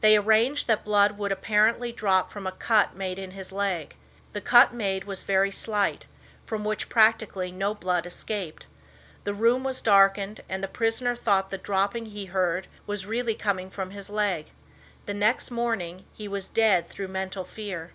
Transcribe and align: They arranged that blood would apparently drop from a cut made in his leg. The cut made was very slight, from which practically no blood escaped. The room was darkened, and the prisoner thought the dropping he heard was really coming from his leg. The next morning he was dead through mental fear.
They 0.00 0.16
arranged 0.16 0.66
that 0.66 0.84
blood 0.84 1.16
would 1.18 1.30
apparently 1.30 1.92
drop 1.92 2.32
from 2.32 2.48
a 2.48 2.50
cut 2.50 2.96
made 2.96 3.16
in 3.16 3.30
his 3.30 3.52
leg. 3.52 3.94
The 4.32 4.40
cut 4.40 4.74
made 4.74 5.04
was 5.04 5.22
very 5.22 5.52
slight, 5.52 6.04
from 6.44 6.64
which 6.64 6.88
practically 6.88 7.52
no 7.52 7.72
blood 7.72 8.04
escaped. 8.04 8.66
The 9.22 9.32
room 9.34 9.62
was 9.62 9.80
darkened, 9.80 10.40
and 10.48 10.64
the 10.64 10.66
prisoner 10.66 11.14
thought 11.14 11.50
the 11.50 11.58
dropping 11.58 12.06
he 12.06 12.24
heard 12.24 12.66
was 12.88 13.06
really 13.06 13.36
coming 13.36 13.70
from 13.70 13.92
his 13.92 14.10
leg. 14.10 14.46
The 15.06 15.14
next 15.14 15.52
morning 15.52 16.06
he 16.12 16.26
was 16.26 16.48
dead 16.48 16.88
through 16.88 17.06
mental 17.06 17.44
fear. 17.44 17.92